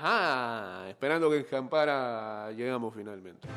Ajá, 0.00 0.88
esperando 0.88 1.28
que 1.28 1.38
escampara, 1.38 2.52
llegamos 2.52 2.94
finalmente. 2.94 3.48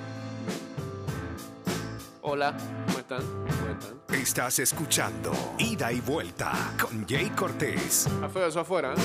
Hola, 2.23 2.57
¿cómo 2.87 2.97
están? 2.97 3.21
¿Cómo 3.21 3.71
están? 3.79 4.01
Estás 4.19 4.57
escuchando 4.57 5.31
Ida 5.59 5.91
y 5.91 6.01
Vuelta 6.01 6.51
con 6.81 7.07
Jay 7.07 7.29
Cortés. 7.29 8.09
Feo 8.33 8.47
eso 8.47 8.61
afuera. 8.61 8.95
¿eh? 8.95 8.97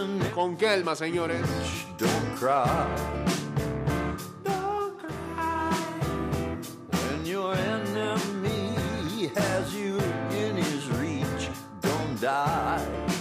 An 0.00 0.30
Con 0.32 0.54
calma, 0.54 0.94
señores. 0.94 1.44
Don't 1.98 2.38
cry. 2.38 2.86
When 6.92 7.26
your 7.26 7.52
enemy 7.56 9.28
has 9.34 9.74
you 9.74 9.98
in 10.30 10.56
his 10.56 10.86
reach, 11.00 11.50
don't 11.80 12.20
die. 12.20 13.11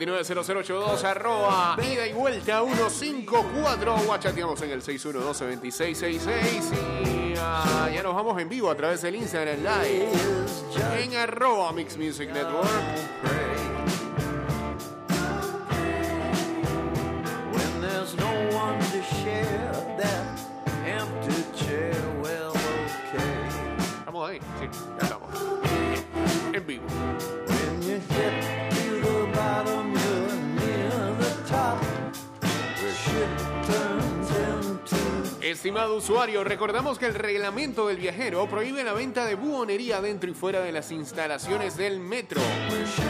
229-0082, 0.00 1.04
arroba, 1.04 1.76
ida 1.82 2.06
y 2.06 2.12
vuelta 2.12 2.62
154. 2.62 3.96
Guachateamos 4.06 4.62
en 4.62 4.70
el 4.70 4.82
612-2666. 4.82 6.24
Y 7.04 7.34
ah, 7.38 7.90
ya 7.92 8.02
nos 8.02 8.14
vamos 8.14 8.40
en 8.40 8.48
vivo 8.48 8.70
a 8.70 8.76
través 8.76 9.02
del 9.02 9.16
Instagram 9.16 9.58
Live. 9.58 10.08
En 10.98 11.16
arroba 11.16 11.72
Mix 11.72 11.98
Music 11.98 12.30
Network. 12.32 12.66
Estamos 23.98 24.30
ahí, 24.30 24.38
sí, 24.38 24.68
estamos. 24.98 25.30
En 26.52 26.66
vivo. 26.66 26.84
Estimado 35.60 35.94
usuario, 35.96 36.42
recordamos 36.42 36.98
que 36.98 37.04
el 37.04 37.14
reglamento 37.14 37.88
del 37.88 37.98
viajero 37.98 38.48
prohíbe 38.48 38.82
la 38.82 38.94
venta 38.94 39.26
de 39.26 39.34
buonería 39.34 40.00
dentro 40.00 40.30
y 40.30 40.32
fuera 40.32 40.62
de 40.62 40.72
las 40.72 40.90
instalaciones 40.90 41.76
del 41.76 42.00
metro. 42.00 42.40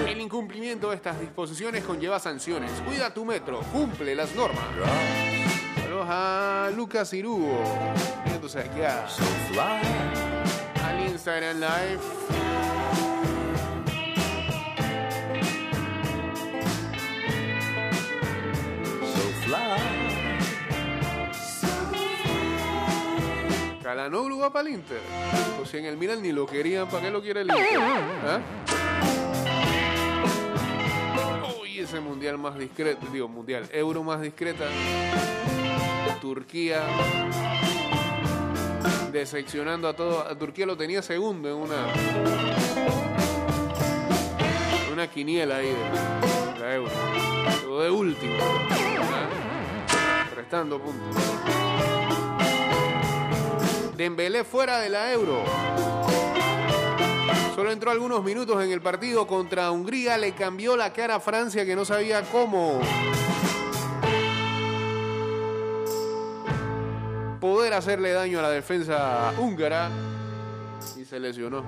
El 0.04 0.20
incumplimiento 0.20 0.90
de 0.90 0.96
estas 0.96 1.20
disposiciones 1.20 1.84
conlleva 1.84 2.18
sanciones. 2.18 2.72
Cuida 2.84 3.14
tu 3.14 3.24
metro, 3.24 3.60
cumple 3.72 4.16
las 4.16 4.34
normas. 4.34 4.64
Saludos 5.76 6.06
a 6.10 6.72
Lucas 6.74 7.12
Irugo, 7.12 7.62
viéndose 8.24 8.58
aquí 8.58 8.80
al 8.82 9.08
Instagram 11.08 11.60
Live. 11.60 12.00
Calanoglu 23.90 24.38
va 24.38 24.52
para 24.52 24.68
el 24.68 24.74
Inter. 24.76 25.00
O 25.60 25.66
si 25.66 25.78
en 25.78 25.86
el 25.86 25.96
Milan 25.96 26.22
ni 26.22 26.30
lo 26.30 26.46
querían, 26.46 26.86
¿para 26.88 27.02
qué 27.02 27.10
lo 27.10 27.20
quiere 27.20 27.40
el 27.40 27.48
Inter? 27.48 27.80
¿Ah? 28.24 28.40
Uy, 31.60 31.80
ese 31.80 31.98
mundial 31.98 32.38
más 32.38 32.56
discreto, 32.56 33.04
digo, 33.12 33.26
mundial, 33.26 33.68
euro 33.72 34.04
más 34.04 34.20
discreta. 34.20 34.66
Turquía. 36.20 36.84
Decepcionando 39.10 39.88
a 39.88 39.96
todo. 39.96 40.20
A 40.20 40.38
Turquía 40.38 40.66
lo 40.66 40.76
tenía 40.76 41.02
segundo 41.02 41.48
en 41.48 41.56
una. 41.56 41.88
Una 44.92 45.10
quiniela 45.10 45.56
ahí 45.56 45.66
de 45.66 46.60
la 46.60 46.74
euro. 46.76 47.80
De 47.80 47.90
último. 47.90 48.36
Restando 50.36 50.80
puntos. 50.80 52.29
Dembélé 54.00 54.44
fuera 54.44 54.78
de 54.78 54.88
la 54.88 55.12
Euro. 55.12 55.44
Solo 57.54 57.70
entró 57.70 57.90
algunos 57.90 58.24
minutos 58.24 58.64
en 58.64 58.70
el 58.70 58.80
partido 58.80 59.26
contra 59.26 59.70
Hungría, 59.70 60.16
le 60.16 60.32
cambió 60.32 60.74
la 60.74 60.90
cara 60.94 61.16
a 61.16 61.20
Francia 61.20 61.66
que 61.66 61.76
no 61.76 61.84
sabía 61.84 62.22
cómo 62.22 62.80
poder 67.42 67.74
hacerle 67.74 68.12
daño 68.12 68.38
a 68.38 68.42
la 68.42 68.50
defensa 68.50 69.34
húngara 69.38 69.90
y 70.98 71.04
se 71.04 71.20
lesionó. 71.20 71.62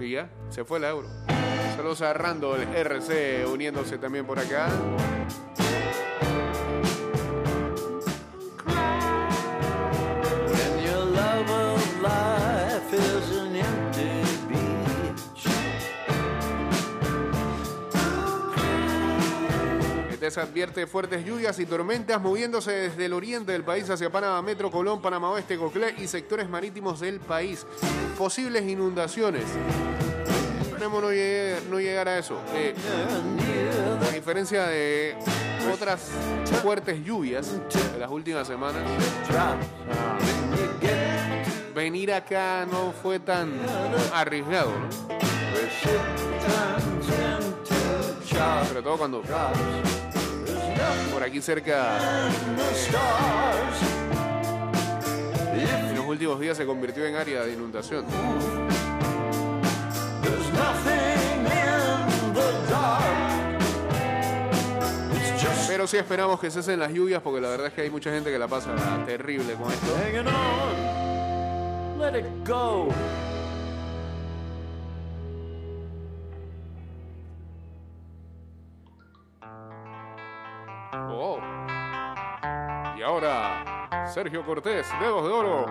Y 0.00 0.10
ya, 0.10 0.28
se 0.50 0.64
fue 0.64 0.80
la 0.80 0.88
Euro. 0.88 1.06
Saludos 1.76 2.02
a 2.02 2.14
Randall 2.14 2.62
RC 2.74 3.46
uniéndose 3.46 3.96
también 3.98 4.26
por 4.26 4.40
acá. 4.40 4.68
ETES 20.28 20.38
advierte 20.38 20.86
fuertes 20.86 21.24
lluvias 21.24 21.58
y 21.58 21.64
tormentas 21.64 22.20
moviéndose 22.20 22.70
desde 22.70 23.06
el 23.06 23.14
oriente 23.14 23.52
del 23.52 23.64
país 23.64 23.88
hacia 23.88 24.10
Panamá 24.10 24.42
Metro, 24.42 24.70
Colón, 24.70 25.00
Panamá 25.00 25.30
Oeste, 25.30 25.56
Coclé 25.56 25.94
y 25.96 26.06
sectores 26.06 26.46
marítimos 26.50 27.00
del 27.00 27.18
país. 27.18 27.66
Posibles 28.18 28.62
inundaciones. 28.68 29.44
Esperemos 30.66 31.02
no, 31.02 31.10
llegue- 31.10 31.60
no 31.70 31.80
llegar 31.80 32.08
a 32.08 32.18
eso. 32.18 32.38
Eh, 32.54 32.74
a 34.06 34.12
diferencia 34.12 34.66
de 34.66 35.16
otras 35.72 36.10
fuertes 36.62 37.02
lluvias 37.02 37.50
de 37.92 37.98
las 37.98 38.10
últimas 38.10 38.46
semanas, 38.46 38.82
venir 41.74 42.12
acá 42.12 42.66
no 42.70 42.92
fue 42.92 43.18
tan 43.18 43.52
arriesgado, 44.12 44.72
sobre 48.68 48.82
todo 48.82 48.96
cuando 48.98 49.22
por 51.12 51.22
aquí 51.22 51.40
cerca 51.40 51.98
en 55.54 55.96
los 55.96 56.06
últimos 56.06 56.40
días 56.40 56.56
se 56.56 56.66
convirtió 56.66 57.04
en 57.06 57.16
área 57.16 57.42
de 57.42 57.52
inundación. 57.52 58.04
Pero 65.68 65.86
sí 65.86 65.96
esperamos 65.96 66.40
que 66.40 66.50
cesen 66.50 66.80
las 66.80 66.92
lluvias 66.92 67.22
porque 67.22 67.40
la 67.40 67.50
verdad 67.50 67.68
es 67.68 67.72
que 67.72 67.82
hay 67.82 67.90
mucha 67.90 68.10
gente 68.10 68.30
que 68.32 68.38
la 68.38 68.48
pasa 68.48 68.70
terrible 69.06 69.54
con 69.54 69.70
esto. 69.70 69.86
Oh. 81.10 81.38
Y 82.96 83.02
ahora, 83.02 84.06
Sergio 84.12 84.44
Cortés, 84.44 84.86
dedos 85.00 85.24
de 85.24 85.30
oro. 85.30 85.66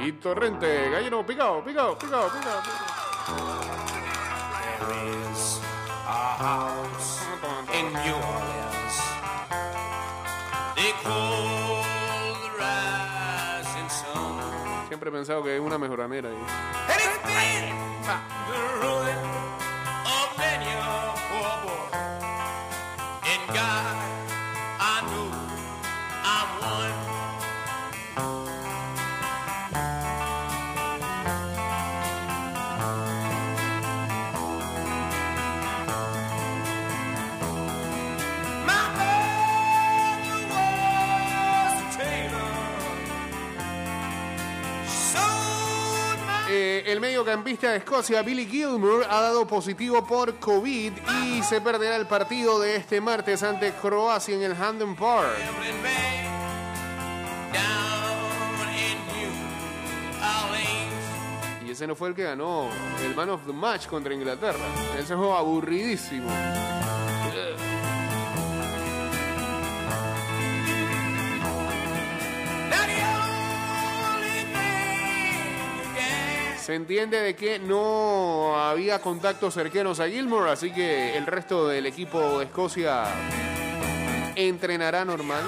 Y 0.00 0.12
Torrente, 0.12 0.90
gallino, 0.90 1.24
picado, 1.24 1.62
picado, 1.64 1.96
picado, 1.96 2.28
picado. 2.28 2.62
There 4.80 4.92
is 5.30 5.60
a 6.06 6.36
house 6.36 7.22
in 7.72 7.86
New 7.92 8.16
Orleans. 8.16 8.96
They 10.74 10.92
call 11.02 11.82
the 12.42 12.50
rising 12.58 13.88
sun. 13.88 14.40
Siempre 14.88 15.10
he 15.10 15.12
pensado 15.12 15.42
que 15.42 15.54
es 15.54 15.60
una 15.60 15.78
mejoranera. 15.78 16.28
ahí. 16.30 16.36
Eh, 46.56 46.84
El 46.86 47.00
mediocampista 47.00 47.72
de 47.72 47.78
Escocia, 47.78 48.22
Billy 48.22 48.46
Gilmour, 48.46 49.04
ha 49.10 49.20
dado 49.20 49.44
positivo 49.44 50.06
por 50.06 50.36
COVID 50.38 50.92
y 51.24 51.42
se 51.42 51.60
perderá 51.60 51.96
el 51.96 52.06
partido 52.06 52.60
de 52.60 52.76
este 52.76 53.00
martes 53.00 53.42
ante 53.42 53.72
Croacia 53.72 54.36
en 54.36 54.42
el 54.44 54.52
Hampden 54.52 54.94
Park. 54.94 55.32
Y 61.66 61.70
ese 61.72 61.88
no 61.88 61.96
fue 61.96 62.10
el 62.10 62.14
que 62.14 62.22
ganó 62.22 62.68
el 63.04 63.16
Man 63.16 63.30
of 63.30 63.44
the 63.46 63.52
Match 63.52 63.88
contra 63.88 64.14
Inglaterra. 64.14 64.64
Ese 64.96 65.16
juego 65.16 65.34
aburridísimo. 65.34 66.28
Se 76.64 76.74
entiende 76.74 77.20
de 77.20 77.36
que 77.36 77.58
no 77.58 78.58
había 78.58 78.98
contactos 79.02 79.52
cercanos 79.52 80.00
a 80.00 80.08
Gilmour, 80.08 80.48
así 80.48 80.72
que 80.72 81.14
el 81.14 81.26
resto 81.26 81.68
del 81.68 81.84
equipo 81.84 82.38
de 82.38 82.46
Escocia 82.46 83.04
entrenará 84.34 85.04
normal. 85.04 85.42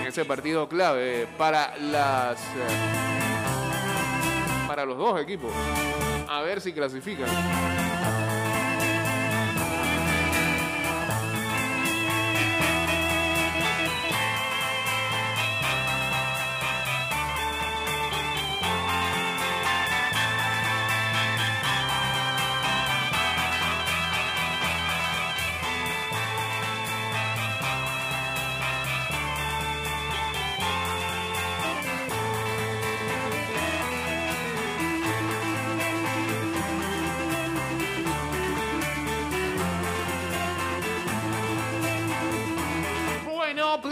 En 0.00 0.06
ese 0.06 0.24
partido 0.24 0.66
clave 0.70 1.28
para 1.36 1.76
las 1.76 2.40
eh, 2.40 2.46
para 4.66 4.86
los 4.86 4.96
dos 4.96 5.20
equipos. 5.20 5.52
A 6.30 6.40
ver 6.40 6.62
si 6.62 6.72
clasifican. 6.72 7.28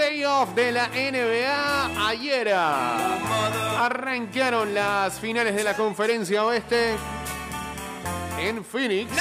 Playoff 0.01 0.55
de 0.55 0.73
la 0.73 0.89
NBA. 0.89 2.09
Ayer 2.09 2.49
arrancaron 3.79 4.73
las 4.73 5.21
finales 5.21 5.55
de 5.55 5.63
la 5.63 5.77
conferencia 5.77 6.43
oeste 6.47 6.95
en 8.39 8.65
Phoenix. 8.65 9.13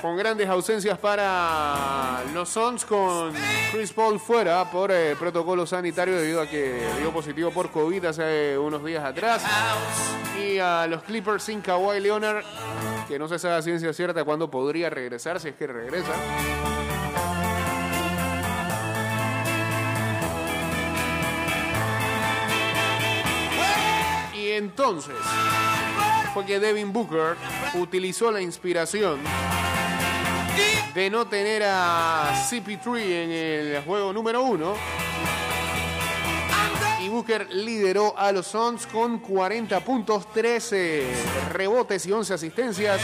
Con 0.00 0.16
grandes 0.16 0.48
ausencias 0.48 0.96
para 0.98 2.22
los 2.32 2.48
Suns 2.48 2.84
con 2.84 3.34
Chris 3.72 3.92
Paul 3.92 4.20
fuera 4.20 4.70
por 4.70 4.92
eh, 4.92 5.16
protocolo 5.18 5.66
sanitario 5.66 6.16
debido 6.16 6.40
a 6.40 6.46
que 6.46 6.88
dio 7.00 7.12
positivo 7.12 7.50
por 7.50 7.70
COVID 7.70 8.04
hace 8.04 8.56
unos 8.56 8.84
días 8.84 9.04
atrás. 9.04 9.44
Y 10.40 10.58
a 10.58 10.86
los 10.86 11.02
Clippers 11.02 11.42
sin 11.42 11.60
Kawhi 11.60 11.98
Leonard, 11.98 12.44
que 13.08 13.18
no 13.18 13.26
se 13.26 13.40
sabe 13.40 13.56
a 13.56 13.62
ciencia 13.62 13.92
cierta 13.92 14.22
cuándo 14.22 14.48
podría 14.48 14.88
regresar, 14.88 15.40
si 15.40 15.48
es 15.48 15.56
que 15.56 15.66
regresa. 15.66 16.12
Entonces 24.80 25.14
fue 26.32 26.46
que 26.46 26.58
Devin 26.58 26.90
Booker 26.90 27.36
utilizó 27.74 28.30
la 28.30 28.40
inspiración 28.40 29.20
de 30.94 31.10
no 31.10 31.26
tener 31.26 31.64
a 31.66 32.32
CP3 32.48 32.98
en 32.98 33.30
el 33.30 33.82
juego 33.82 34.10
número 34.14 34.42
uno. 34.42 34.74
Y 37.02 37.10
Booker 37.10 37.52
lideró 37.52 38.16
a 38.16 38.32
los 38.32 38.46
Suns 38.46 38.86
con 38.86 39.18
40 39.18 39.80
puntos, 39.80 40.32
13 40.32 41.06
rebotes 41.52 42.06
y 42.06 42.12
11 42.12 42.32
asistencias. 42.32 43.02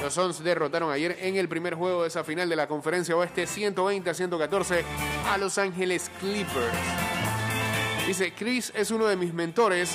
Los 0.00 0.14
Suns 0.14 0.44
derrotaron 0.44 0.92
ayer 0.92 1.18
en 1.20 1.34
el 1.34 1.48
primer 1.48 1.74
juego 1.74 2.02
de 2.02 2.08
esa 2.08 2.22
final 2.22 2.48
de 2.48 2.54
la 2.54 2.68
conferencia 2.68 3.16
oeste 3.16 3.48
120 3.48 4.08
a 4.08 4.14
114 4.14 4.84
a 5.32 5.38
Los 5.38 5.58
Ángeles 5.58 6.12
Clippers. 6.20 7.11
Dice, 8.06 8.32
Chris 8.32 8.72
es 8.74 8.90
uno 8.90 9.06
de 9.06 9.16
mis 9.16 9.32
mentores. 9.32 9.94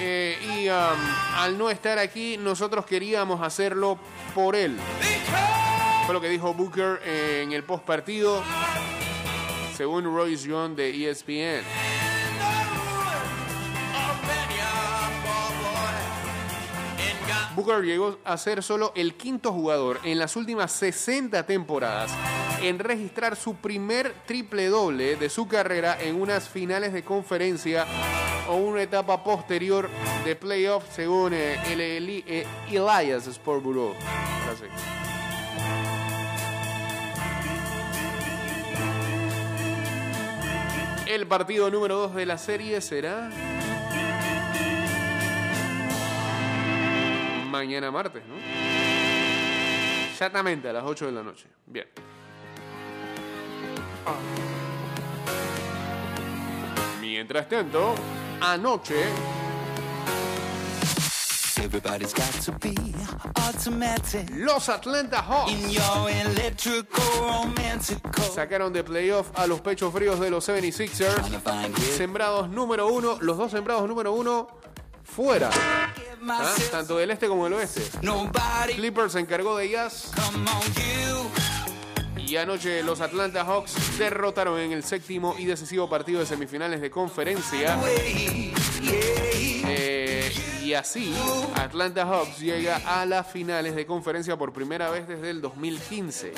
Eh, 0.00 0.36
y 0.56 0.68
um, 0.68 1.36
al 1.36 1.56
no 1.56 1.70
estar 1.70 1.98
aquí, 1.98 2.36
nosotros 2.36 2.84
queríamos 2.86 3.40
hacerlo 3.40 3.98
por 4.34 4.56
él. 4.56 4.76
Fue 6.06 6.14
lo 6.14 6.20
que 6.20 6.28
dijo 6.28 6.52
Booker 6.54 7.00
eh, 7.04 7.42
en 7.44 7.52
el 7.52 7.62
post 7.62 7.84
partido, 7.84 8.42
según 9.76 10.04
Royce 10.04 10.48
Young 10.48 10.74
de 10.74 11.08
ESPN. 11.08 11.64
Booker 17.54 17.82
llegó 17.82 18.18
a 18.24 18.36
ser 18.36 18.62
solo 18.62 18.92
el 18.96 19.14
quinto 19.14 19.52
jugador 19.52 20.00
en 20.02 20.18
las 20.18 20.34
últimas 20.34 20.72
60 20.72 21.46
temporadas 21.46 22.10
en 22.62 22.78
registrar 22.78 23.36
su 23.36 23.56
primer 23.56 24.14
triple 24.26 24.68
doble 24.68 25.16
de 25.16 25.30
su 25.30 25.48
carrera 25.48 25.96
en 26.00 26.20
unas 26.20 26.48
finales 26.48 26.92
de 26.92 27.02
conferencia 27.02 27.86
o 28.48 28.56
una 28.56 28.82
etapa 28.82 29.22
posterior 29.24 29.88
de 30.24 30.36
playoff 30.36 30.84
según 30.90 31.32
eh, 31.32 31.58
el, 31.72 31.80
eh, 32.26 32.46
Elias 32.70 33.26
Sport 33.26 33.62
Bureau. 33.62 33.94
Sí. 34.58 34.66
El 41.06 41.26
partido 41.26 41.70
número 41.70 41.96
2 41.96 42.14
de 42.14 42.26
la 42.26 42.38
serie 42.38 42.80
será 42.80 43.30
mañana 47.50 47.90
martes, 47.90 48.22
¿no? 48.26 48.34
Exactamente 50.10 50.68
a 50.68 50.72
las 50.72 50.84
8 50.84 51.06
de 51.06 51.12
la 51.12 51.22
noche. 51.22 51.46
Bien. 51.66 51.86
Mientras 57.00 57.48
tanto, 57.48 57.94
anoche 58.40 59.04
Everybody's 61.62 62.14
got 62.14 62.32
to 62.44 62.52
be 62.52 62.74
automatic 63.36 64.30
los 64.30 64.68
Atlanta 64.70 65.20
Hawks 65.20 65.52
sacaron 68.34 68.72
de 68.72 68.82
playoff 68.82 69.30
a 69.34 69.46
los 69.46 69.60
pechos 69.60 69.92
fríos 69.92 70.18
de 70.18 70.30
los 70.30 70.48
76ers. 70.48 71.14
Trying 71.16 71.32
to 71.32 71.40
find 71.40 71.78
it. 71.78 71.84
Sembrados 71.96 72.48
número 72.48 72.88
uno, 72.88 73.18
los 73.20 73.36
dos 73.36 73.50
sembrados 73.50 73.86
número 73.86 74.14
uno 74.14 74.48
fuera, 75.04 75.50
¿ah? 75.52 75.92
tanto 76.70 76.96
del 76.96 77.10
este 77.10 77.28
como 77.28 77.44
del 77.44 77.54
oeste. 77.54 77.82
Clippers 78.74 79.12
se 79.12 79.20
encargó 79.20 79.56
de 79.56 79.68
you. 79.68 81.39
Y 82.30 82.36
anoche 82.36 82.82
los 82.84 83.00
Atlanta 83.00 83.44
Hawks 83.44 83.98
derrotaron 83.98 84.60
en 84.60 84.70
el 84.70 84.84
séptimo 84.84 85.34
y 85.36 85.46
decisivo 85.46 85.90
partido 85.90 86.20
de 86.20 86.26
semifinales 86.26 86.80
de 86.80 86.88
conferencia. 86.88 87.76
Eh, 89.66 90.32
y 90.62 90.74
así, 90.74 91.12
Atlanta 91.56 92.06
Hawks 92.06 92.38
llega 92.38 92.76
a 92.86 93.04
las 93.04 93.26
finales 93.26 93.74
de 93.74 93.84
conferencia 93.84 94.36
por 94.38 94.52
primera 94.52 94.90
vez 94.90 95.08
desde 95.08 95.30
el 95.30 95.40
2015. 95.40 96.34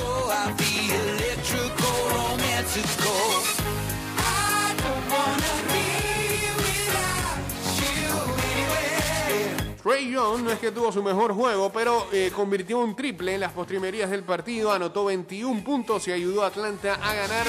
Trey 9.82 10.10
Young 10.12 10.44
no 10.44 10.52
es 10.52 10.60
que 10.60 10.70
tuvo 10.70 10.92
su 10.92 11.02
mejor 11.02 11.34
juego, 11.34 11.72
pero 11.72 12.06
eh, 12.12 12.30
convirtió 12.34 12.78
un 12.78 12.94
triple 12.94 13.34
en 13.34 13.40
las 13.40 13.52
postrimerías 13.52 14.10
del 14.10 14.22
partido, 14.22 14.70
anotó 14.72 15.06
21 15.06 15.64
puntos 15.64 16.06
y 16.06 16.12
ayudó 16.12 16.44
a 16.44 16.46
Atlanta 16.46 16.94
a 17.02 17.14
ganar 17.14 17.46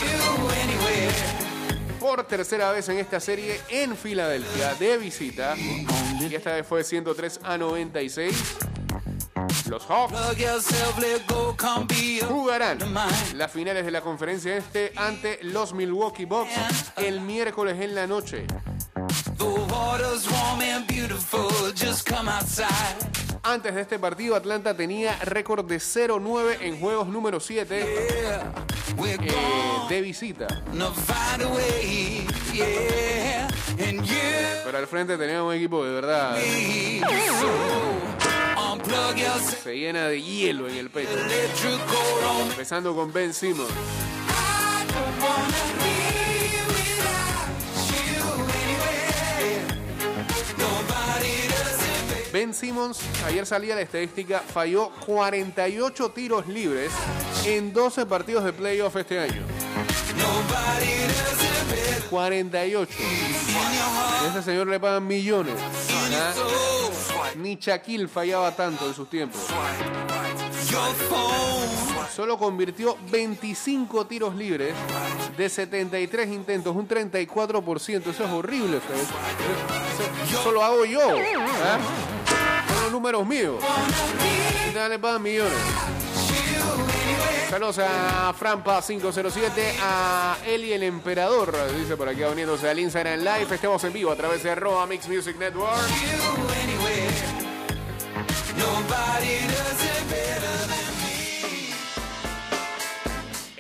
por 2.00 2.24
tercera 2.24 2.72
vez 2.72 2.90
en 2.90 2.98
esta 2.98 3.20
serie 3.20 3.62
en 3.70 3.96
Filadelfia 3.96 4.74
de 4.76 4.98
visita. 4.98 5.56
Y 5.58 6.34
esta 6.34 6.54
vez 6.54 6.66
fue 6.66 6.84
103 6.84 7.40
a 7.44 7.58
96. 7.58 8.58
Los 9.70 9.86
Hawks 9.86 10.14
jugarán 12.28 12.80
las 13.36 13.52
finales 13.52 13.86
de 13.86 13.92
la 13.92 14.02
conferencia 14.02 14.58
este 14.58 14.92
ante 14.96 15.40
los 15.44 15.74
Milwaukee 15.74 16.26
Bucks 16.26 16.52
el 16.98 17.22
miércoles 17.22 17.80
en 17.80 17.94
la 17.94 18.08
noche. 18.08 18.48
The 19.38 19.46
water's 19.46 20.30
warm 20.30 20.62
and 20.62 20.88
beautiful, 20.88 21.50
just 21.76 22.06
come 22.10 22.30
outside. 22.30 22.98
Antes 23.44 23.76
de 23.76 23.82
este 23.82 24.00
partido, 24.00 24.36
Atlanta 24.36 24.76
tenía 24.76 25.18
récord 25.20 25.66
de 25.66 25.78
0-9 25.78 26.58
en 26.62 26.80
juegos 26.80 27.08
número 27.08 27.40
7 27.40 27.86
Yeah, 28.24 28.52
we're 28.98 29.18
gone. 29.18 29.90
de 29.90 30.02
visita. 30.02 30.48
Pero 34.66 34.78
al 34.78 34.88
frente 34.88 35.18
tenía 35.18 35.44
un 35.44 35.54
equipo 35.54 35.84
de 35.84 35.92
verdad 35.92 36.38
se 39.64 39.78
llena 39.78 40.08
de 40.08 40.22
hielo 40.22 40.68
en 40.68 40.76
el 40.76 40.90
pecho. 40.90 41.10
Empezando 42.50 42.96
con 42.96 43.12
Ben 43.12 43.34
Simmons. 43.34 43.70
Simmons, 52.54 53.00
ayer 53.26 53.46
salía 53.46 53.76
la 53.76 53.82
estadística, 53.82 54.40
falló 54.40 54.92
48 55.06 56.10
tiros 56.12 56.48
libres 56.48 56.92
en 57.46 57.74
12 57.74 58.06
partidos 58.06 58.44
de 58.44 58.54
playoff 58.54 58.96
este 58.96 59.20
año. 59.20 59.42
Nobody 60.18 61.08
does 61.08 61.44
it 61.44 61.70
better 61.70 62.10
48. 62.10 62.90
in 63.00 63.06
your 63.06 63.90
heart. 63.90 64.26
A 64.26 64.30
ese 64.30 64.44
señor 64.44 64.68
le 64.68 64.80
pagan 64.80 65.06
millones. 65.06 65.56
Ni 67.36 67.56
Shaquille 67.56 68.08
fallaba 68.08 68.56
tanto 68.56 68.88
en 68.88 68.94
sus 68.94 69.10
tiempos. 69.10 69.42
Solo 72.16 72.38
convirtió 72.38 72.96
25 73.12 74.06
tiros 74.06 74.36
libres 74.36 74.76
de 75.36 75.50
73 75.50 76.30
intentos, 76.30 76.76
un 76.76 76.88
34%. 76.88 78.08
Eso 78.08 78.24
es 78.24 78.32
horrible, 78.32 78.80
Fred. 78.80 79.00
Eso 80.32 80.52
lo 80.52 80.64
hago 80.64 80.86
yo. 80.86 81.02
¿ah? 81.02 82.23
Números 82.94 83.26
míos. 83.26 83.56
Y 84.70 84.76
nada, 84.76 84.88
le 84.88 85.00
pagan 85.00 85.24
millones. 85.24 85.58
Saludos 87.50 87.80
a 87.80 88.32
Frampa507, 88.40 89.80
a 89.82 90.38
Eli 90.46 90.74
el 90.74 90.84
Emperador, 90.84 91.56
dice 91.76 91.98
por 91.98 92.08
aquí 92.08 92.22
uniéndose 92.22 92.70
al 92.70 92.78
Instagram 92.78 93.22
Live. 93.22 93.48
Estamos 93.56 93.84
en 93.84 93.94
vivo 93.94 94.12
a 94.12 94.16
través 94.16 94.44
de 94.44 94.52
arroba 94.52 94.86
Mix 94.86 95.08
Music 95.08 95.36
Network. 95.40 95.74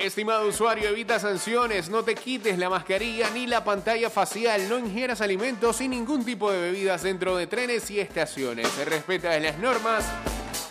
Estimado 0.04 0.50
usuario, 0.50 0.90
evita 0.90 1.18
sanciones, 1.18 1.90
no 1.90 2.04
te 2.04 2.14
quites 2.14 2.58
la 2.60 2.70
mascarilla 2.70 3.30
ni 3.30 3.48
la 3.48 3.64
pantalla 3.64 4.10
facial, 4.10 4.68
no 4.68 4.78
ingieras 4.78 5.22
alimentos 5.22 5.80
y 5.80 5.88
ningún 5.88 6.26
tipo 6.26 6.52
de 6.52 6.60
bebidas 6.60 7.04
dentro 7.04 7.38
de 7.38 7.48
trenes 7.48 7.90
y 7.90 8.02
estaciones. 8.02 8.68
Respeta 8.86 9.40
las 9.40 9.58
normas, 9.60 10.04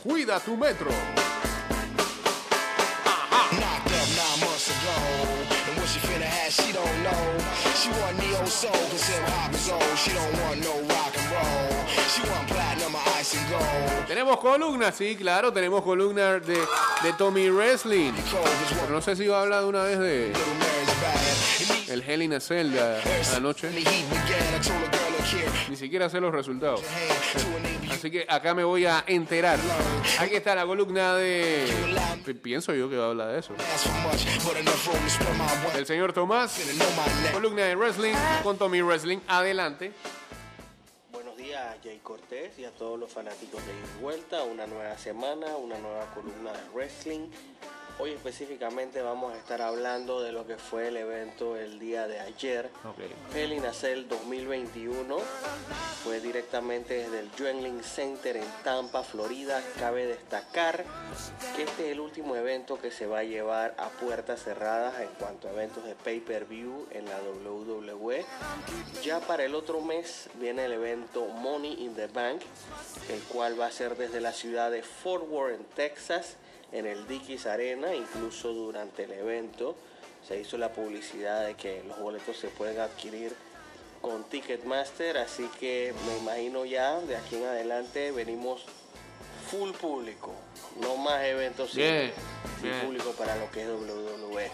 cuida 0.02 0.38
tu 0.38 0.58
metro. 0.58 0.90
Tenemos 14.06 14.38
columna, 14.38 14.92
sí, 14.92 15.16
claro, 15.16 15.52
tenemos 15.52 15.82
columna 15.82 16.34
de, 16.40 16.58
de 17.02 17.12
Tommy 17.16 17.48
Wrestling. 17.50 18.12
Pero 18.80 18.92
no 18.92 19.00
sé 19.00 19.16
si 19.16 19.26
va 19.26 19.38
a 19.38 19.42
hablar 19.42 19.62
de 19.62 19.66
una 19.68 19.82
vez 19.84 19.98
de 19.98 20.32
el 21.88 22.02
Hell 22.08 22.22
in 22.22 22.34
a 22.34 22.40
Cell 22.40 22.70
de 22.72 22.80
anoche. 23.36 23.70
Ni 25.68 25.76
siquiera 25.76 26.08
sé 26.10 26.20
los 26.20 26.32
resultados. 26.32 26.82
Así 27.90 28.10
que 28.10 28.26
acá 28.28 28.54
me 28.54 28.64
voy 28.64 28.86
a 28.86 29.04
enterar. 29.06 29.58
Aquí 30.18 30.34
está 30.34 30.54
la 30.54 30.66
columna 30.66 31.14
de... 31.14 31.66
Pi- 32.24 32.34
Pienso 32.34 32.74
yo 32.74 32.88
que 32.90 32.96
va 32.96 33.06
a 33.06 33.08
hablar 33.10 33.28
de 33.32 33.38
eso. 33.38 33.54
El 35.78 35.86
señor 35.86 36.12
Tomás, 36.12 36.58
columna 37.32 37.62
de 37.64 37.76
wrestling 37.76 38.14
con 38.42 38.58
Tommy 38.58 38.82
Wrestling. 38.82 39.18
Adelante. 39.28 39.92
A 41.62 41.76
Jay 41.80 42.00
Cortés 42.02 42.58
y 42.58 42.64
a 42.64 42.72
todos 42.72 42.98
los 42.98 43.12
fanáticos 43.12 43.60
de 43.64 43.72
Vuelta. 44.00 44.42
Una 44.42 44.66
nueva 44.66 44.98
semana, 44.98 45.56
una 45.56 45.78
nueva 45.78 46.12
columna 46.12 46.52
de 46.52 46.68
wrestling. 46.74 47.28
Hoy 48.02 48.10
específicamente 48.10 49.00
vamos 49.00 49.32
a 49.32 49.36
estar 49.36 49.62
hablando 49.62 50.20
de 50.22 50.32
lo 50.32 50.44
que 50.44 50.56
fue 50.56 50.88
el 50.88 50.96
evento 50.96 51.56
el 51.56 51.78
día 51.78 52.08
de 52.08 52.18
ayer. 52.18 52.68
Hell 53.32 53.52
in 53.52 53.64
a 53.64 53.72
Cell 53.72 54.08
2021 54.08 55.18
fue 56.02 56.20
directamente 56.20 56.94
desde 56.94 57.20
el 57.20 57.30
Yuengling 57.36 57.84
Center 57.84 58.38
en 58.38 58.48
Tampa, 58.64 59.04
Florida. 59.04 59.62
Cabe 59.78 60.06
destacar 60.06 60.84
que 61.54 61.62
este 61.62 61.86
es 61.86 61.92
el 61.92 62.00
último 62.00 62.34
evento 62.34 62.76
que 62.80 62.90
se 62.90 63.06
va 63.06 63.20
a 63.20 63.22
llevar 63.22 63.76
a 63.78 63.88
puertas 63.90 64.42
cerradas 64.42 65.00
en 65.00 65.10
cuanto 65.20 65.46
a 65.46 65.52
eventos 65.52 65.84
de 65.84 65.94
pay-per-view 65.94 66.88
en 66.90 67.04
la 67.04 67.20
WWE. 67.20 68.24
Ya 69.04 69.20
para 69.20 69.44
el 69.44 69.54
otro 69.54 69.80
mes 69.80 70.28
viene 70.40 70.64
el 70.64 70.72
evento 70.72 71.28
Money 71.28 71.84
in 71.84 71.94
the 71.94 72.08
Bank, 72.08 72.42
el 73.10 73.20
cual 73.32 73.60
va 73.60 73.66
a 73.66 73.70
ser 73.70 73.96
desde 73.96 74.20
la 74.20 74.32
ciudad 74.32 74.72
de 74.72 74.82
Fort 74.82 75.24
Worth, 75.28 75.54
en 75.54 75.64
Texas, 75.76 76.36
en 76.72 76.86
el 76.86 77.06
Dickies 77.06 77.46
Arena. 77.46 77.94
Incluso 77.94 78.52
durante 78.52 79.04
el 79.04 79.12
evento 79.12 79.76
se 80.26 80.40
hizo 80.40 80.58
la 80.58 80.72
publicidad 80.72 81.46
de 81.46 81.54
que 81.54 81.82
los 81.84 81.98
boletos 81.98 82.36
se 82.36 82.48
pueden 82.48 82.80
adquirir 82.80 83.34
con 84.00 84.24
Ticketmaster, 84.24 85.16
así 85.18 85.48
que 85.60 85.94
me 86.06 86.18
imagino 86.18 86.64
ya 86.64 87.00
de 87.00 87.16
aquí 87.16 87.36
en 87.36 87.44
adelante 87.44 88.10
venimos 88.10 88.64
full 89.48 89.70
público, 89.70 90.32
no 90.80 90.96
más 90.96 91.22
eventos 91.24 91.74
Bien, 91.74 92.12
sin 92.60 92.72
público 92.80 93.12
para 93.12 93.36
lo 93.36 93.50
que 93.50 93.62
es 93.62 93.68
WWE. 93.68 94.50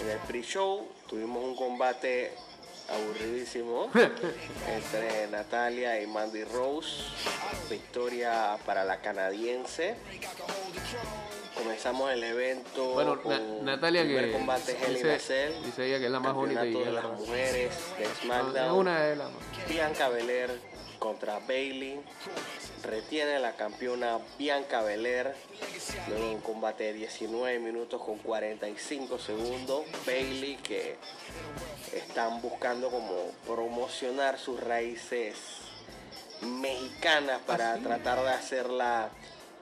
En 0.00 0.10
el 0.10 0.18
pre-show 0.26 0.88
tuvimos 1.08 1.42
un 1.44 1.56
combate 1.56 2.32
aburridísimo 2.88 3.90
entre 4.68 5.26
Natalia 5.28 6.00
y 6.00 6.06
Mandy 6.06 6.44
Rose. 6.44 7.02
Victoria 7.70 8.56
para 8.64 8.84
la 8.84 9.00
canadiense. 9.00 9.96
Comenzamos 11.56 12.12
el 12.12 12.22
evento 12.22 12.92
Bueno, 12.92 13.20
con 13.22 13.32
Na- 13.64 13.72
Natalia 13.76 14.02
el 14.02 14.08
que 14.08 14.32
combate 14.32 14.76
dice, 14.88 15.52
dice 15.64 15.86
ella 15.86 15.98
que 15.98 16.06
es 16.06 16.10
la 16.10 16.20
más 16.20 16.34
bonita 16.34 16.66
y 16.66 16.72
de 16.74 16.92
las 16.92 17.04
mujeres 17.06 17.74
de 17.98 18.04
es 18.04 18.10
SmackDown. 18.22 18.72
una 18.78 19.00
de 19.04 19.16
las 19.16 19.30
más. 19.32 19.68
Bianca 19.68 20.08
Belair 20.10 20.50
contra 20.98 21.38
Bailey. 21.40 22.00
Retiene 22.86 23.40
la 23.40 23.56
campeona 23.56 24.20
Bianca 24.38 24.80
Belair. 24.80 25.34
Luego 26.08 26.30
un 26.30 26.40
combate 26.40 26.84
de 26.84 26.92
19 26.92 27.58
minutos 27.58 28.00
con 28.00 28.18
45 28.18 29.18
segundos. 29.18 29.84
Bailey 30.06 30.54
que 30.58 30.96
están 31.92 32.40
buscando 32.40 32.88
como 32.88 33.32
promocionar 33.44 34.38
sus 34.38 34.60
raíces 34.60 35.36
mexicanas 36.42 37.40
para 37.44 37.76
tratar 37.78 38.22
de 38.22 38.30
hacerla 38.30 39.10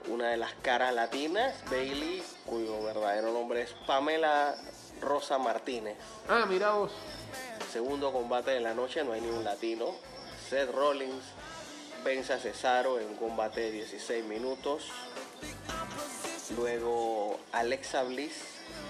una 0.08 0.28
de 0.28 0.36
las 0.36 0.52
caras 0.56 0.92
latinas. 0.92 1.54
Bailey, 1.70 2.22
cuyo 2.44 2.82
verdadero 2.82 3.32
nombre 3.32 3.62
es 3.62 3.70
Pamela 3.86 4.54
Rosa 5.00 5.38
Martínez. 5.38 5.96
Ah, 6.28 6.44
mira 6.46 6.72
vos. 6.72 6.92
Segundo 7.72 8.12
combate 8.12 8.50
de 8.50 8.60
la 8.60 8.74
noche, 8.74 9.02
no 9.02 9.12
hay 9.12 9.22
ni 9.22 9.28
un 9.28 9.44
latino. 9.44 9.94
Seth 10.50 10.70
Rollins 10.70 11.24
vence 12.04 12.32
a 12.32 12.38
Cesaro 12.38 12.98
en 12.98 13.08
un 13.08 13.16
combate 13.16 13.60
de 13.62 13.72
16 13.72 14.24
minutos. 14.24 14.88
Luego 16.56 17.38
Alexa 17.52 18.02
Bliss 18.04 18.34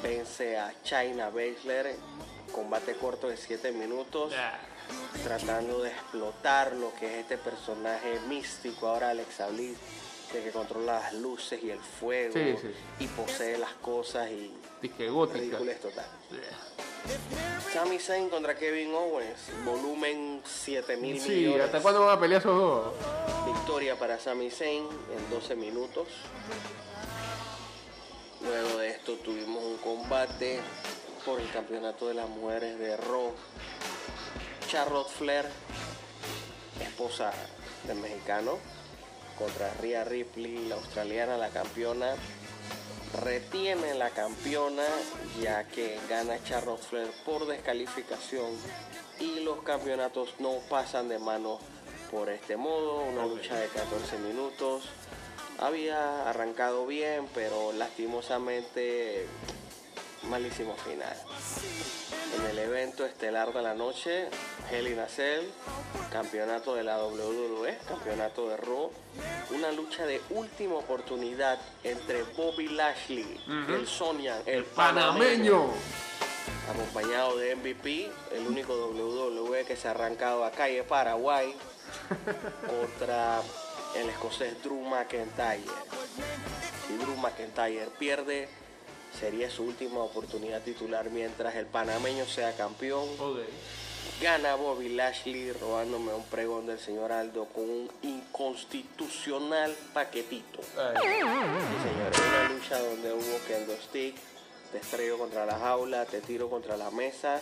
vence 0.03 0.59
a 0.59 0.73
China 0.83 1.31
Baszler, 1.31 1.97
combate 2.53 2.95
corto 2.95 3.29
de 3.29 3.37
7 3.37 3.73
minutos, 3.73 4.33
tratando 5.23 5.83
de 5.83 5.91
explotar 5.91 6.73
lo 6.75 6.93
que 6.95 7.07
es 7.07 7.21
este 7.23 7.39
personaje 7.39 8.19
místico. 8.29 8.89
Ahora 8.89 9.11
Alexa 9.11 9.47
Bliss, 9.49 9.79
de 10.33 10.43
que 10.43 10.51
controla 10.51 10.95
las 11.01 11.15
luces 11.15 11.63
y 11.63 11.71
el 11.71 11.79
fuego 11.79 12.35
Sí, 12.35 12.57
sí. 12.61 13.05
y 13.05 13.07
posee 13.09 13.57
las 13.59 13.75
cosas 13.75 14.29
y 14.31 14.53
Disque 14.83 15.09
gótica. 15.09 15.59
total. 15.81 16.05
Sami 17.73 17.99
Zayn 17.99 18.29
contra 18.31 18.55
Kevin 18.57 18.95
Owens, 18.95 19.51
volumen 19.65 20.41
7 20.45 20.97
mil 20.97 21.21
Sí, 21.21 21.29
millones. 21.31 21.63
¿hasta 21.67 21.81
cuándo 21.81 22.01
van 22.07 22.17
a 22.17 22.21
pelear 22.21 22.41
esos 22.41 22.57
dos? 22.57 22.93
Victoria 23.47 23.99
para 23.99 24.19
Sami 24.19 24.51
Zayn 24.51 24.85
en 24.85 25.31
12 25.31 25.57
minutos. 25.57 26.07
Luego 28.43 28.79
de 28.79 28.91
esto 28.91 29.15
tuvimos 29.17 29.63
un 29.65 29.77
combate 29.79 30.61
por 31.25 31.41
el 31.41 31.51
campeonato 31.51 32.07
de 32.09 32.15
las 32.15 32.29
mujeres 32.29 32.79
de 32.79 32.97
Raw. 32.97 33.33
Charlotte 34.69 35.09
Flair, 35.09 35.47
esposa 36.81 37.33
del 37.87 37.99
mexicano, 37.99 38.59
contra 39.39 39.73
Rhea 39.81 40.05
Ripley, 40.05 40.69
la 40.69 40.77
australiana, 40.77 41.37
la 41.37 41.49
campeona. 41.51 42.15
Retiene 43.23 43.95
la 43.95 44.11
campeona 44.11 44.87
ya 45.41 45.65
que 45.65 45.99
gana 46.09 46.43
Charlotte 46.43 46.83
Flair 46.83 47.11
por 47.25 47.47
descalificación 47.47 48.51
y 49.21 49.41
los 49.41 49.63
campeonatos 49.63 50.35
no 50.41 50.55
pasan 50.69 51.09
de 51.09 51.19
manos 51.19 51.61
por 52.11 52.29
este 52.29 52.57
modo, 52.57 53.03
una 53.03 53.27
lucha 53.27 53.55
de 53.57 53.69
14 53.69 54.19
minutos. 54.19 54.85
Había 55.59 56.29
arrancado 56.29 56.87
bien, 56.87 57.29
pero 57.35 57.73
lastimosamente 57.73 59.27
malísimo 60.29 60.75
final. 60.77 61.17
En 62.39 62.47
el 62.47 62.59
evento 62.59 63.05
estelar 63.05 63.53
de 63.53 63.63
la 63.63 63.75
noche, 63.75 64.29
a 64.29 65.09
Cell, 65.09 65.45
campeonato 66.15 66.77
de 66.77 66.85
la 66.85 67.05
WWE, 67.05 67.77
campeonato 67.89 68.49
de 68.49 68.57
Raw, 68.57 68.89
una 69.51 69.73
lucha 69.73 70.07
de 70.07 70.21
última 70.31 70.77
oportunidad 70.77 71.59
entre 71.83 72.23
Bobby 72.37 72.69
Lashley, 72.69 73.41
el 73.69 73.85
Sonyan, 73.89 74.41
el 74.47 74.65
Panameño. 74.65 75.73
acompañado 76.71 77.37
de 77.37 77.57
MVP, 77.57 78.13
el 78.31 78.47
único 78.47 78.75
WWE 78.75 79.65
que 79.65 79.75
se 79.75 79.89
ha 79.89 79.91
arrancado 79.91 80.45
a 80.45 80.53
calle 80.53 80.85
Paraguay, 80.85 81.53
contra 82.69 83.43
el 83.97 84.09
escocés 84.09 84.63
Drew 84.63 84.85
McIntyre. 84.85 85.65
Si 86.87 86.97
Drew 86.97 87.17
McIntyre 87.17 87.89
pierde, 87.99 88.49
sería 89.19 89.51
su 89.51 89.65
última 89.65 89.99
oportunidad 89.99 90.63
titular 90.63 91.11
mientras 91.11 91.57
el 91.57 91.67
panameño 91.67 92.25
sea 92.25 92.57
campeón. 92.57 93.09
Gana 94.21 94.55
Bobby 94.55 94.89
Lashley 94.91 95.53
robándome 95.53 96.15
un 96.15 96.23
pregón 96.25 96.67
del 96.67 96.79
señor 96.79 97.13
Aldo 97.13 97.47
con 97.47 97.65
un 97.69 97.91
inconstitucional 98.03 99.75
paquetito. 99.93 100.63
Sí, 100.63 100.71
señores, 100.77 102.19
una 102.29 102.49
lucha 102.49 102.79
donde 102.79 103.13
hubo 103.13 103.39
kendo 103.47 103.75
stick, 103.77 104.15
te 104.73 104.79
estrello 104.79 105.19
contra 105.19 105.45
la 105.45 105.59
jaula, 105.59 106.05
te 106.07 106.21
tiro 106.21 106.49
contra 106.49 106.77
la 106.77 106.91
mesa. 106.91 107.41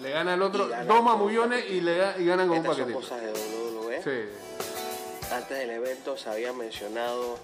Le 0.00 0.10
gana 0.10 0.34
el 0.34 0.42
otro 0.42 0.68
gana 0.68 0.84
dos 0.84 1.02
mamullones 1.02 1.64
y, 1.68 1.80
le 1.80 1.96
y 2.18 2.24
ganan 2.24 2.48
con 2.48 2.58
un 2.58 2.64
Estas 2.64 2.76
son 2.76 2.86
paquetito. 2.92 3.00
cosas 3.00 3.20
de 3.20 3.32
WWE. 3.32 4.02
Sí. 4.02 5.30
Antes 5.32 5.58
del 5.58 5.70
evento 5.70 6.16
se 6.16 6.30
había 6.30 6.52
mencionado 6.52 7.38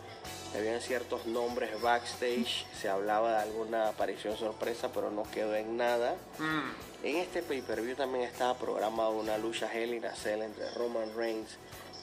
ciertos 0.81 1.27
nombres 1.27 1.81
backstage, 1.81 2.67
se 2.81 2.89
hablaba 2.89 3.33
de 3.33 3.43
alguna 3.43 3.89
aparición 3.89 4.37
sorpresa, 4.37 4.91
pero 4.93 5.11
no 5.11 5.25
quedó 5.31 5.55
en 5.55 5.77
nada. 5.77 6.17
Mm. 6.39 7.07
En 7.07 7.17
este 7.17 7.43
pay-per-view 7.43 7.95
también 7.97 8.25
estaba 8.25 8.55
programada 8.55 9.11
una 9.11 9.39
lucha 9.39 9.73
Hell 9.73 9.95
in 9.95 10.05
a 10.07 10.15
Cell 10.15 10.43
entre 10.43 10.71
Roman 10.75 11.15
Reigns 11.17 11.57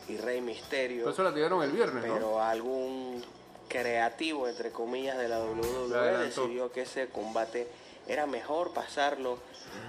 y 0.07 0.17
Rey 0.17 0.41
Mysterio, 0.41 1.03
Por 1.03 1.13
eso 1.13 1.23
la 1.23 1.33
tiraron 1.33 1.63
el 1.63 1.71
viernes, 1.71 2.05
¿no? 2.05 2.13
pero 2.13 2.41
algún 2.41 3.23
creativo, 3.67 4.47
entre 4.47 4.71
comillas, 4.71 5.17
de 5.17 5.27
la 5.27 5.39
WWE 5.39 6.17
decidió 6.19 6.71
que 6.71 6.83
ese 6.83 7.07
combate 7.07 7.67
era 8.07 8.27
mejor 8.27 8.71
pasarlo 8.71 9.39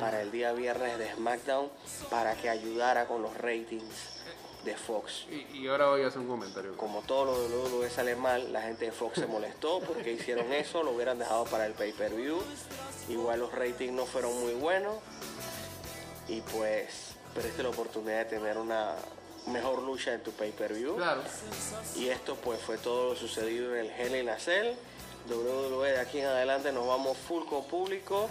para 0.00 0.22
el 0.22 0.30
día 0.32 0.52
viernes 0.52 0.98
de 0.98 1.12
SmackDown 1.14 1.68
para 2.10 2.34
que 2.34 2.48
ayudara 2.48 3.06
con 3.06 3.22
los 3.22 3.36
ratings 3.36 4.16
de 4.66 4.76
Fox. 4.76 5.26
Y, 5.30 5.58
y 5.58 5.68
ahora 5.68 5.87
voy 5.88 6.02
a 6.02 6.08
hacer 6.08 6.20
un 6.20 6.28
comentario. 6.28 6.76
Como 6.76 7.00
todo 7.02 7.25
lo 7.25 7.68
WWE 7.68 7.88
sale 7.88 8.16
mal, 8.16 8.52
la 8.52 8.61
gente 8.61 8.87
de 8.87 8.92
Fox 8.92 9.20
se 9.20 9.26
molestó 9.26 9.80
porque 9.80 10.12
hicieron 10.12 10.52
eso, 10.52 10.82
lo 10.82 10.90
hubieran 10.90 11.18
dejado 11.18 11.44
para 11.44 11.64
el 11.66 11.73
pay-per-view. 11.73 12.38
Igual 13.08 13.40
los 13.40 13.52
ratings 13.52 13.92
no 13.92 14.04
fueron 14.04 14.38
muy 14.40 14.52
buenos. 14.54 14.96
Y 16.28 16.40
pues 16.40 17.14
perdiste 17.35 17.62
la 17.62 17.70
oportunidad 17.70 18.18
de 18.18 18.25
tener 18.25 18.58
una 18.58 18.96
mejor 19.46 19.82
lucha 19.82 20.12
en 20.12 20.23
tu 20.23 20.32
pay-per-view. 20.32 20.96
Claro. 20.96 21.23
Y 21.94 22.08
esto 22.08 22.37
pues 22.37 22.61
fue 22.61 22.76
todo 22.76 23.11
lo 23.11 23.16
sucedido 23.16 23.75
en 23.75 23.87
el 23.87 23.90
Hell 23.90 24.16
in 24.16 24.28
a 24.28 24.38
Cell. 24.38 24.75
WWE 25.28 25.92
de 25.92 26.00
aquí 26.00 26.18
en 26.18 26.26
adelante 26.26 26.73
nos 26.73 26.87
vamos 26.87 27.16
full 27.16 27.44
con 27.44 27.64
público. 27.64 28.28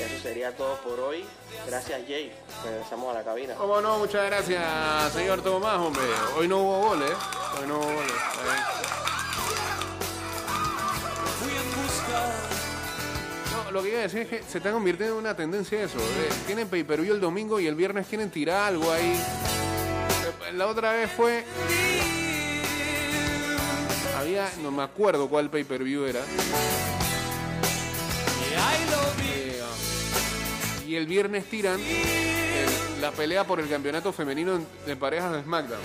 Y 0.00 0.02
eso 0.02 0.22
sería 0.22 0.56
todo 0.56 0.76
por 0.82 0.98
hoy. 1.00 1.24
Gracias 1.66 2.00
Jay. 2.08 2.32
Regresamos 2.64 3.10
a 3.14 3.18
la 3.18 3.24
cabina. 3.24 3.54
¿Cómo 3.54 3.80
no? 3.82 3.98
Muchas 3.98 4.24
gracias, 4.26 5.12
señor 5.12 5.42
Tomás, 5.42 5.76
hombre. 5.76 6.02
Hoy 6.38 6.48
no 6.48 6.58
hubo 6.62 6.88
goles, 6.88 7.10
¿eh? 7.10 7.14
Hoy 7.60 7.66
no 7.68 7.76
hubo 7.78 7.84
goles. 7.84 8.12
Busca 11.76 12.32
No, 13.64 13.70
lo 13.72 13.82
que 13.82 13.88
iba 13.90 13.98
a 13.98 14.02
decir 14.02 14.20
es 14.22 14.28
que 14.28 14.42
se 14.42 14.58
está 14.58 14.72
convirtiendo 14.72 15.14
en 15.14 15.20
una 15.20 15.34
tendencia 15.36 15.82
eso. 15.82 15.98
eh, 15.98 16.28
Tienen 16.46 16.68
pay-per-view 16.68 17.14
el 17.14 17.20
domingo 17.20 17.60
y 17.60 17.66
el 17.66 17.74
viernes 17.74 18.06
quieren 18.06 18.30
tirar 18.30 18.68
algo 18.68 18.90
ahí. 18.90 19.12
Eh, 20.48 20.52
La 20.54 20.66
otra 20.66 20.92
vez 20.92 21.10
fue... 21.12 21.44
Había, 24.18 24.50
no 24.62 24.70
me 24.70 24.82
acuerdo 24.82 25.28
cuál 25.28 25.48
pay-per-view 25.50 26.04
era. 26.04 26.20
y 28.50 28.54
ahí 28.54 28.86
lo 28.90 29.22
vi. 29.22 29.29
Eh, 29.29 29.29
ah, 29.29 29.29
y 30.90 30.96
el 30.96 31.06
viernes 31.06 31.44
tiran 31.44 31.78
el- 31.80 33.00
la 33.00 33.12
pelea 33.12 33.44
por 33.44 33.60
el 33.60 33.68
campeonato 33.68 34.12
femenino 34.12 34.56
en- 34.56 34.66
de 34.86 34.96
parejas 34.96 35.32
de 35.32 35.42
SmackDown. 35.42 35.78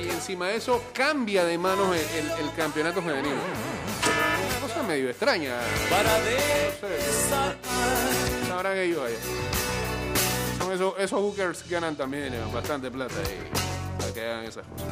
Y 0.00 0.08
encima 0.08 0.48
de 0.48 0.56
eso 0.56 0.82
cambia 0.94 1.44
de 1.44 1.58
manos 1.58 1.94
el, 1.94 2.24
el- 2.24 2.30
el 2.46 2.54
campeonato 2.56 3.02
femenino. 3.02 3.34
Una 3.34 4.60
cosa 4.66 4.82
medio 4.82 5.10
extraña. 5.10 5.56
No 5.60 6.88
sé, 6.88 8.48
sabrán 8.48 8.78
ellos 8.78 9.00
allá. 9.04 9.16
Son 10.58 10.72
esos, 10.72 10.94
esos 10.98 11.20
hookers 11.20 11.68
ganan 11.68 11.96
también 11.96 12.32
eh, 12.32 12.40
bastante 12.52 12.90
plata 12.90 13.14
y 13.22 14.00
para 14.00 14.12
que 14.14 14.20
hagan 14.26 14.44
esas 14.44 14.64
cosas. 14.66 14.88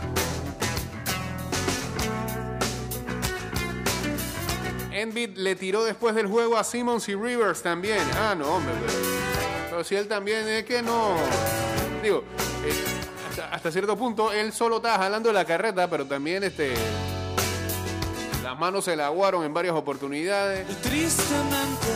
Envid 4.96 5.36
le 5.36 5.54
tiró 5.56 5.84
después 5.84 6.14
del 6.14 6.26
juego 6.26 6.56
a 6.56 6.64
Simmons 6.64 7.06
y 7.10 7.14
Rivers 7.14 7.62
también. 7.62 7.98
Ah, 8.14 8.34
no, 8.34 8.56
hombre. 8.56 8.72
Pero, 9.68 9.84
si 9.84 9.94
él 9.94 10.08
también 10.08 10.48
es 10.48 10.64
que 10.64 10.80
no. 10.80 11.16
Digo, 12.02 12.24
eh, 12.64 12.72
hasta, 13.28 13.50
hasta 13.50 13.70
cierto 13.70 13.94
punto 13.94 14.32
él 14.32 14.54
solo 14.54 14.76
estaba 14.76 14.96
jalando 14.96 15.30
la 15.34 15.44
carreta, 15.44 15.90
pero 15.90 16.06
también 16.06 16.44
este. 16.44 16.72
Las 18.42 18.58
manos 18.58 18.86
se 18.86 18.96
le 18.96 19.02
aguaron 19.02 19.44
en 19.44 19.52
varias 19.52 19.74
oportunidades. 19.74 20.66
tristemente. 20.80 21.86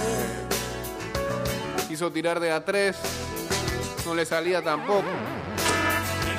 Quiso 1.88 2.12
tirar 2.12 2.38
de 2.38 2.52
A3. 2.52 2.94
No 4.04 4.14
le 4.14 4.26
salía 4.26 4.60
tampoco. 4.60 5.04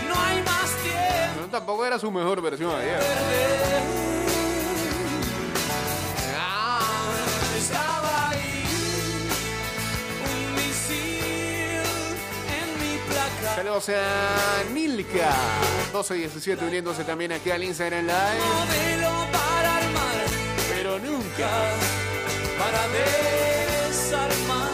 No 0.07 0.21
hay 0.21 0.43
más 0.43 0.69
tiempo. 0.83 1.33
Pero 1.37 1.47
tampoco 1.47 1.85
era 1.87 1.97
su 1.97 2.11
mejor 2.11 2.39
versión 2.39 2.69
ayer. 2.75 4.00
Saludos 13.55 13.89
a 13.89 14.63
Nilka. 14.73 15.29
1217 15.93 16.65
uniéndose 16.65 17.03
también 17.03 17.31
aquí 17.33 17.51
al 17.51 17.63
Instagram 17.63 18.05
Live. 18.05 18.39
Modelo 18.39 19.27
para 19.31 19.77
armar, 19.77 20.25
Pero 20.69 20.99
nunca. 20.99 21.49
para 22.57 22.87
desarmar. 23.89 24.71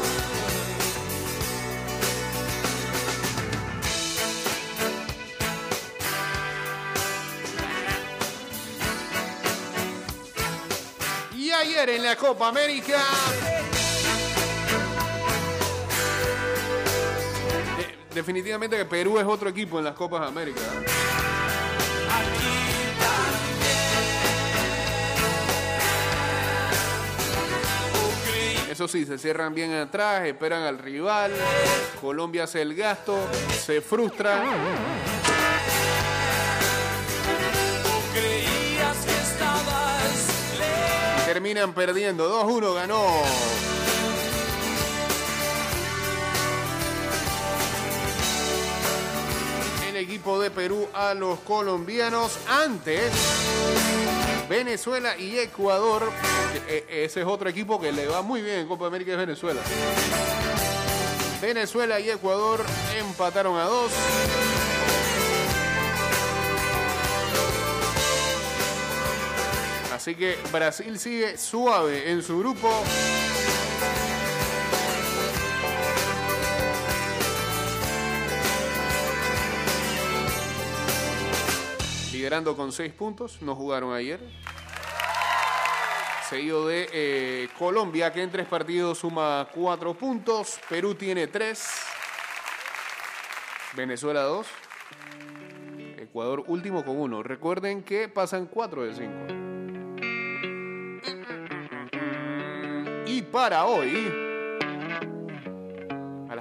Y 11.35 11.51
ayer 11.51 11.89
en 11.89 12.03
la 12.03 12.15
Copa 12.15 12.47
América. 12.49 12.97
Definitivamente 18.17 18.75
que 18.75 18.85
Perú 18.85 19.19
es 19.19 19.25
otro 19.25 19.49
equipo 19.49 19.77
en 19.77 19.85
las 19.85 19.93
Copas 19.93 20.27
América. 20.27 20.59
Eso 28.71 28.87
sí, 28.87 29.05
se 29.05 29.17
cierran 29.17 29.53
bien 29.53 29.73
atrás, 29.73 30.25
esperan 30.25 30.63
al 30.63 30.79
rival. 30.79 31.31
Colombia 32.01 32.45
hace 32.45 32.61
el 32.61 32.75
gasto, 32.75 33.19
se 33.65 33.81
frustra. 33.81 34.43
Terminan 41.25 41.73
perdiendo. 41.73 42.47
2-1 42.47 42.73
ganó. 42.73 43.76
Equipo 50.07 50.39
de 50.39 50.49
Perú 50.49 50.87
a 50.93 51.13
los 51.13 51.37
colombianos. 51.39 52.39
Antes, 52.47 53.11
Venezuela 54.49 55.17
y 55.17 55.37
Ecuador. 55.37 56.09
E- 56.69 56.85
e- 56.89 57.03
Ese 57.03 57.19
es 57.21 57.27
otro 57.27 57.49
equipo 57.49 57.77
que 57.77 57.91
le 57.91 58.07
va 58.07 58.21
muy 58.21 58.41
bien 58.41 58.59
en 58.59 58.67
Copa 58.69 58.87
América 58.87 59.11
es 59.11 59.17
Venezuela. 59.17 59.59
Venezuela 61.41 61.99
y 61.99 62.09
Ecuador 62.09 62.63
empataron 62.97 63.57
a 63.57 63.65
dos. 63.65 63.91
Así 69.93 70.15
que 70.15 70.37
Brasil 70.51 70.97
sigue 70.99 71.37
suave 71.37 72.11
en 72.11 72.21
su 72.21 72.39
grupo. 72.39 72.69
Liderando 82.27 82.57
con 82.57 82.73
6 82.73 82.91
puntos. 82.91 83.41
No 83.41 83.55
jugaron 83.55 83.93
ayer. 83.93 84.19
Seguido 86.27 86.67
de 86.67 86.89
eh, 86.91 87.47
Colombia, 87.57 88.11
que 88.11 88.21
en 88.21 88.29
tres 88.29 88.45
partidos 88.47 88.97
suma 88.97 89.47
4 89.53 89.93
puntos. 89.93 90.59
Perú 90.67 90.93
tiene 90.93 91.27
3. 91.27 91.65
Venezuela 93.77 94.23
2. 94.23 94.45
Ecuador 95.99 96.43
último 96.47 96.83
con 96.83 96.99
1. 96.99 97.23
Recuerden 97.23 97.81
que 97.81 98.09
pasan 98.09 98.47
4 98.47 98.83
de 98.83 98.93
5. 98.93 99.11
Y 103.05 103.21
para 103.21 103.63
hoy, 103.67 104.26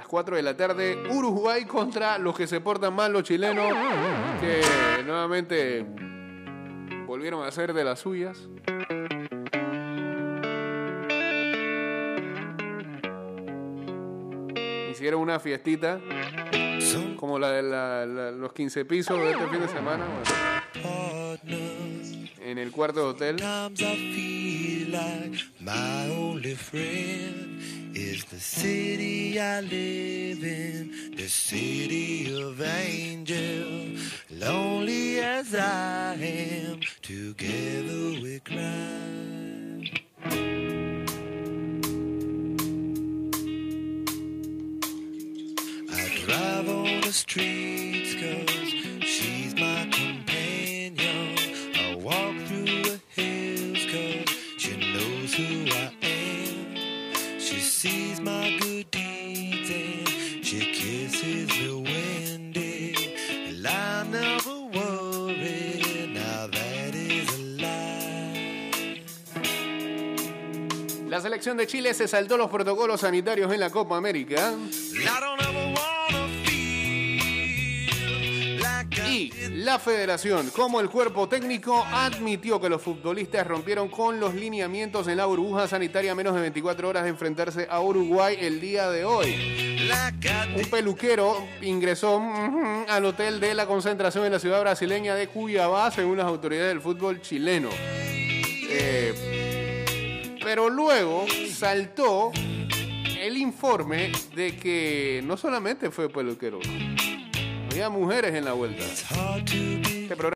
las 0.07 0.11
4 0.11 0.37
de 0.37 0.41
la 0.41 0.55
tarde, 0.55 1.03
Uruguay 1.11 1.65
contra 1.65 2.17
los 2.17 2.33
que 2.33 2.47
se 2.47 2.61
portan 2.61 2.93
mal, 2.95 3.11
los 3.11 3.23
chilenos, 3.23 3.73
que 4.39 5.03
nuevamente 5.03 5.85
volvieron 7.05 7.43
a 7.43 7.47
hacer 7.47 7.73
de 7.73 7.83
las 7.83 7.99
suyas. 7.99 8.47
Hicieron 14.91 15.21
una 15.21 15.39
fiestita 15.39 15.99
como 17.17 17.37
la 17.39 17.51
de 17.51 17.63
la- 17.63 18.05
la- 18.05 18.31
los 18.31 18.53
15 18.53 18.85
pisos 18.85 19.17
de 19.19 19.31
este 19.31 19.47
fin 19.47 19.59
de 19.61 19.67
semana. 19.67 20.05
bueno, 20.83 21.37
en 22.41 22.57
el 22.57 22.71
cuarto 22.71 22.99
de 23.01 23.05
hotel. 23.05 23.39
Sometimes 23.39 23.81
I 23.81 24.13
feel 24.13 24.91
like 24.91 25.43
my 25.59 26.09
only 26.11 26.55
friend 26.55 27.61
is 27.95 28.25
the 28.25 28.39
city 28.39 29.16
I 29.39 29.61
live 29.61 30.43
in, 30.43 31.13
the 31.15 31.27
city 31.27 32.33
of 32.41 32.59
angels. 32.61 33.99
Lonely 34.31 35.19
as 35.19 35.53
I 35.53 36.13
am, 36.15 36.79
together 37.01 38.19
we 38.21 38.39
cry. 38.39 39.83
I 45.91 46.21
drive 46.25 46.69
on 46.69 47.01
the 47.01 47.13
streets 47.13 47.86
La 71.09 71.21
selección 71.21 71.55
de 71.55 71.67
Chile 71.67 71.93
se 71.93 72.07
saltó 72.07 72.37
los 72.37 72.49
protocolos 72.49 73.01
sanitarios 73.01 73.51
en 73.53 73.59
la 73.61 73.69
Copa 73.69 73.97
América 73.97 74.53
y 79.09 79.31
la 79.49 79.79
federación, 79.79 80.49
como 80.49 80.81
el 80.81 80.89
cuerpo 80.89 81.29
técnico, 81.29 81.83
admitió 81.91 82.59
que 82.59 82.67
los 82.67 82.81
futbolistas 82.81 83.47
rompieron 83.47 83.87
con 83.87 84.19
los 84.19 84.35
lineamientos 84.35 85.07
en 85.07 85.17
la 85.17 85.25
burbuja 85.25 85.67
sanitaria 85.67 86.11
a 86.11 86.15
menos 86.15 86.35
de 86.35 86.41
24 86.41 86.89
horas 86.89 87.03
de 87.03 87.09
enfrentarse 87.09 87.67
a 87.69 87.79
Uruguay 87.79 88.37
el 88.39 88.59
día 88.59 88.89
de 88.89 89.05
hoy. 89.05 89.79
Un 90.55 90.69
peluquero 90.69 91.37
ingresó 91.61 92.21
al 92.87 93.05
hotel 93.05 93.39
de 93.39 93.53
la 93.53 93.65
concentración 93.65 94.25
en 94.25 94.33
la 94.33 94.39
ciudad 94.39 94.59
brasileña 94.59 95.15
de 95.15 95.27
Cuiabá, 95.27 95.89
según 95.89 96.17
las 96.17 96.27
autoridades 96.27 96.69
del 96.69 96.81
fútbol 96.81 97.21
chileno. 97.21 97.69
Eh, 98.69 99.13
pero 100.47 100.69
luego 100.69 101.25
saltó 101.51 102.31
el 103.19 103.35
informe 103.35 104.13
de 104.33 104.55
que 104.55 105.21
no 105.25 105.35
solamente 105.35 105.91
fue 105.91 106.07
peluquero, 106.07 106.61
había 107.69 107.89
mujeres 107.89 108.33
en 108.33 108.45
la 108.45 108.53
vuelta. 108.53 108.81
Este 108.85 110.15
programa 110.15 110.23